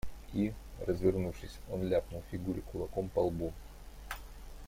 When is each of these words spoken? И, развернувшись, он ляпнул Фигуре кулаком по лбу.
И, 0.33 0.51
развернувшись, 0.87 1.59
он 1.71 1.83
ляпнул 1.83 2.23
Фигуре 2.31 2.61
кулаком 2.71 3.07
по 3.09 3.19
лбу. 3.19 3.53